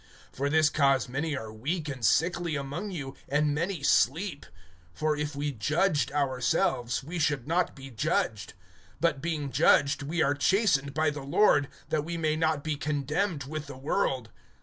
[0.35, 4.47] (30)For this cause many are weak and sickly among you, and many sleep.
[4.97, 8.53] (31)For if we judged ourselves; we should not be judged.
[9.03, 13.43] (32)But being judged, we are chastened by the Lord, that we may not be condemned
[13.43, 14.31] with the world.